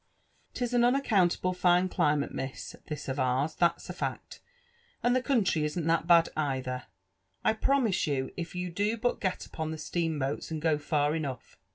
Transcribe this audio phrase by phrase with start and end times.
[0.27, 4.39] *' 'Tis an unaccountable fine climate, miss, this of ours, that's a fact;
[5.03, 6.85] and the country isn't that bad neitlier,
[7.45, 11.15] I promise you, if you do but get upon the steam boats and go far
[11.15, 11.55] enough.